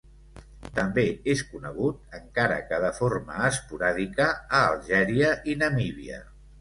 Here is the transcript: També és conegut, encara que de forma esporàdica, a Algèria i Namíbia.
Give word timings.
També 0.77 1.03
és 1.33 1.43
conegut, 1.49 1.99
encara 2.19 2.57
que 2.71 2.79
de 2.85 2.91
forma 3.01 3.35
esporàdica, 3.51 4.31
a 4.63 4.67
Algèria 4.71 5.31
i 5.53 5.57
Namíbia. 5.65 6.19